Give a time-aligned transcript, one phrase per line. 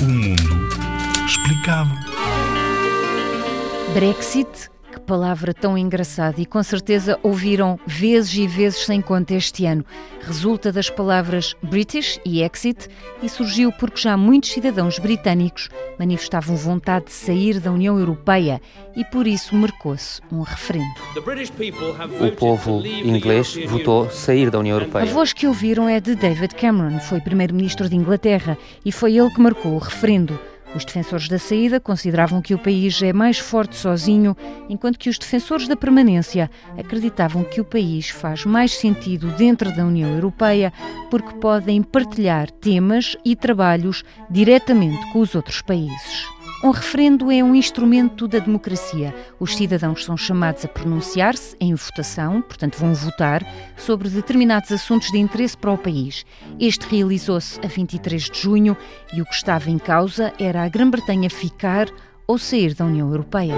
[0.00, 0.60] O mundo
[1.26, 1.90] explicado.
[3.94, 4.70] Brexit,
[5.10, 9.84] palavra tão engraçada e com certeza ouviram vezes e vezes sem conta este ano.
[10.20, 12.86] Resulta das palavras British e Exit
[13.20, 15.68] e surgiu porque já muitos cidadãos britânicos
[15.98, 18.60] manifestavam vontade de sair da União Europeia
[18.94, 20.94] e por isso marcou-se um referendo.
[22.20, 25.06] O povo inglês votou sair da União A Europeia.
[25.06, 29.40] voz que ouviram é de David Cameron, foi primeiro-ministro de Inglaterra e foi ele que
[29.40, 30.38] marcou o referendo.
[30.74, 34.36] Os defensores da saída consideravam que o país é mais forte sozinho,
[34.68, 39.84] enquanto que os defensores da permanência acreditavam que o país faz mais sentido dentro da
[39.84, 40.72] União Europeia
[41.10, 46.39] porque podem partilhar temas e trabalhos diretamente com os outros países.
[46.62, 49.14] Um referendo é um instrumento da democracia.
[49.38, 53.42] Os cidadãos são chamados a pronunciar-se em votação, portanto, vão votar
[53.78, 56.26] sobre determinados assuntos de interesse para o país.
[56.58, 58.76] Este realizou-se a 23 de junho
[59.10, 61.88] e o que estava em causa era a Grã-Bretanha ficar
[62.26, 63.56] ou sair da União Europeia.